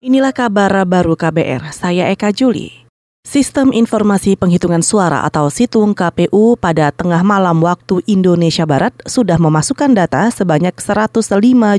[0.00, 2.72] Inilah kabar baru KBR, saya Eka Juli.
[3.20, 9.92] Sistem Informasi Penghitungan Suara atau Situng KPU pada tengah malam waktu Indonesia Barat sudah memasukkan
[9.92, 11.20] data sebanyak 105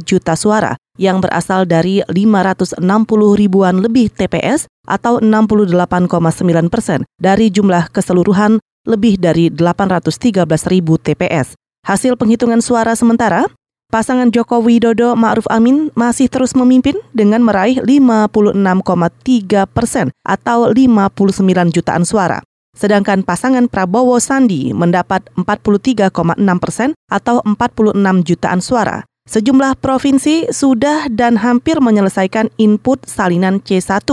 [0.06, 2.78] juta suara yang berasal dari 560
[3.42, 11.58] ribuan lebih TPS atau 68,9 persen dari jumlah keseluruhan lebih dari 813 ribu TPS.
[11.82, 13.50] Hasil penghitungan suara sementara,
[13.92, 21.12] Pasangan Joko Widodo Ma'ruf Amin masih terus memimpin dengan meraih 56,3 persen atau 59
[21.76, 22.40] jutaan suara.
[22.72, 26.08] Sedangkan pasangan Prabowo Sandi mendapat 43,6
[26.64, 29.04] persen atau 46 jutaan suara.
[29.28, 34.08] Sejumlah provinsi sudah dan hampir menyelesaikan input salinan C1.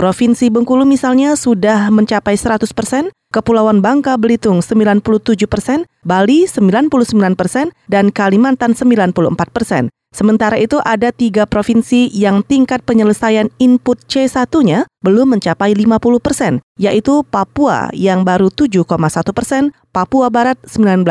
[0.00, 7.68] Provinsi Bengkulu misalnya sudah mencapai 100 persen, Kepulauan Bangka Belitung 97 persen, Bali 99 persen,
[7.84, 9.92] dan Kalimantan 94 persen.
[10.10, 17.22] Sementara itu ada tiga provinsi yang tingkat penyelesaian input C1-nya belum mencapai 50 persen, yaitu
[17.28, 18.90] Papua yang baru 7,1
[19.30, 21.06] persen, Papua Barat 19,1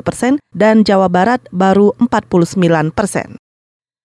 [0.00, 3.36] persen, dan Jawa Barat baru 49 persen.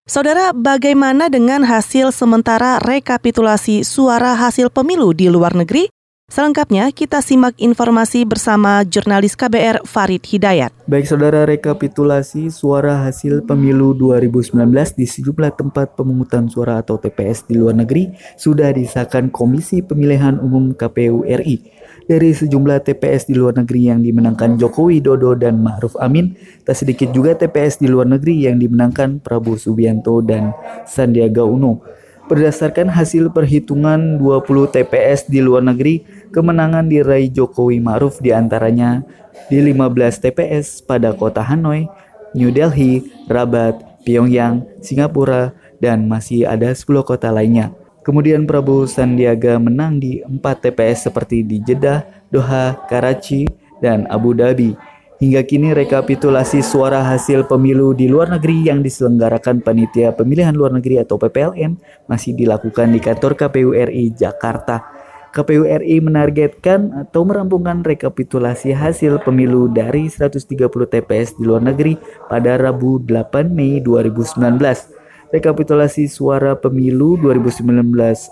[0.06, 5.90] Saudara, bagaimana dengan hasil sementara rekapitulasi suara hasil pemilu di luar negeri?
[6.30, 10.70] Selengkapnya kita simak informasi bersama jurnalis KBR Farid Hidayat.
[10.86, 17.58] Baik saudara rekapitulasi suara hasil pemilu 2019 di sejumlah tempat pemungutan suara atau TPS di
[17.58, 21.85] luar negeri sudah disahkan Komisi Pemilihan Umum KPU RI.
[22.06, 27.10] Dari sejumlah TPS di luar negeri yang dimenangkan Joko Widodo dan Ma'ruf Amin, tak sedikit
[27.10, 30.54] juga TPS di luar negeri yang dimenangkan Prabowo Subianto dan
[30.86, 31.82] Sandiaga Uno.
[32.30, 39.02] Berdasarkan hasil perhitungan 20 TPS di luar negeri, kemenangan diraih Jokowi Maruf di antaranya
[39.50, 41.90] di 15 TPS pada kota Hanoi,
[42.38, 47.74] New Delhi, Rabat, Pyongyang, Singapura, dan masih ada 10 kota lainnya.
[48.06, 53.50] Kemudian Prabowo Sandiaga menang di 4 TPS seperti di Jeddah, Doha, Karachi,
[53.82, 54.78] dan Abu Dhabi.
[55.18, 61.02] Hingga kini rekapitulasi suara hasil pemilu di luar negeri yang diselenggarakan Panitia Pemilihan Luar Negeri
[61.02, 64.86] atau PPLN masih dilakukan di kantor KPU RI Jakarta.
[65.34, 71.98] KPU RI menargetkan atau merampungkan rekapitulasi hasil pemilu dari 130 TPS di luar negeri
[72.30, 74.95] pada Rabu 8 Mei 2019.
[75.36, 77.76] Rekapitulasi suara pemilu 2019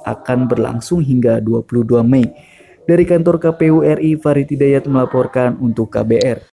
[0.07, 2.31] akan berlangsung hingga 22 Mei.
[2.87, 6.47] Dari kantor KPU RI, Farid Hidayat melaporkan untuk KBR.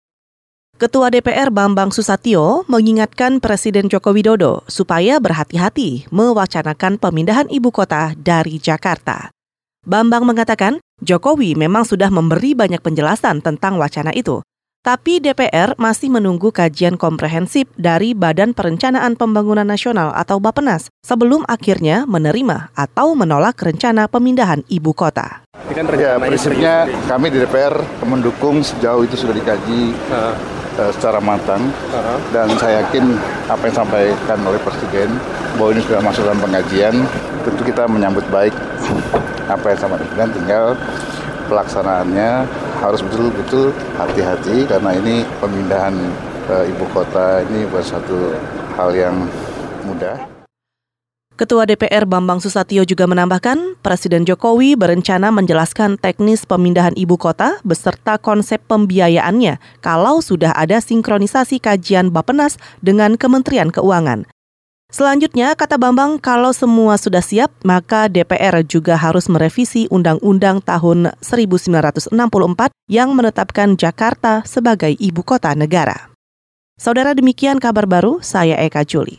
[0.74, 8.58] Ketua DPR Bambang Susatyo mengingatkan Presiden Joko Widodo supaya berhati-hati mewacanakan pemindahan ibu kota dari
[8.58, 9.30] Jakarta.
[9.86, 14.42] Bambang mengatakan Jokowi memang sudah memberi banyak penjelasan tentang wacana itu,
[14.80, 22.08] tapi DPR masih menunggu kajian komprehensif dari Badan Perencanaan Pembangunan Nasional atau Bapenas sebelum akhirnya
[22.08, 25.44] menerima atau menolak rencana pemindahan ibu kota.
[26.00, 27.76] Ya, prinsipnya kami di DPR
[28.08, 29.92] mendukung sejauh itu sudah dikaji.
[30.08, 32.18] Uh secara matang uh-huh.
[32.32, 33.12] dan saya yakin
[33.52, 35.12] apa yang disampaikan oleh Presiden
[35.60, 36.94] bahwa ini sudah masuk dalam pengajian
[37.44, 38.54] tentu kita menyambut baik
[39.44, 40.72] apa yang sama dan tinggal
[41.52, 42.48] pelaksanaannya
[42.80, 43.70] harus betul-betul
[44.00, 45.94] hati-hati karena ini pemindahan
[46.48, 48.34] uh, ibu kota ini bukan satu
[48.74, 49.28] hal yang
[49.84, 50.16] mudah.
[51.40, 58.20] Ketua DPR Bambang Susatyo juga menambahkan, Presiden Jokowi berencana menjelaskan teknis pemindahan ibu kota beserta
[58.20, 64.28] konsep pembiayaannya kalau sudah ada sinkronisasi kajian Bapenas dengan Kementerian Keuangan.
[64.90, 72.14] Selanjutnya, kata Bambang, kalau semua sudah siap, maka DPR juga harus merevisi Undang-Undang tahun 1964
[72.90, 76.10] yang menetapkan Jakarta sebagai ibu kota negara.
[76.78, 79.18] Saudara demikian kabar baru, saya Eka Juli.